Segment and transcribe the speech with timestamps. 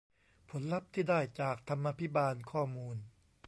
[0.49, 2.97] ผลลัพธ์ที่ได้จากธรรมาภิบาลข้อมูล